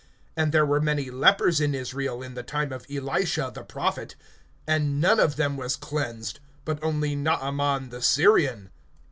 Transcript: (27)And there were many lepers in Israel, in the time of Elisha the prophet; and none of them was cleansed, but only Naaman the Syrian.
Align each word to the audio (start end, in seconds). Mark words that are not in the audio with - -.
(27)And 0.35 0.51
there 0.51 0.65
were 0.65 0.81
many 0.81 1.11
lepers 1.11 1.61
in 1.61 1.75
Israel, 1.75 2.23
in 2.23 2.33
the 2.33 2.41
time 2.41 2.73
of 2.73 2.87
Elisha 2.89 3.51
the 3.53 3.61
prophet; 3.61 4.15
and 4.65 4.99
none 4.99 5.19
of 5.19 5.35
them 5.35 5.55
was 5.57 5.75
cleansed, 5.75 6.39
but 6.65 6.83
only 6.83 7.15
Naaman 7.15 7.89
the 7.89 8.01
Syrian. 8.01 8.71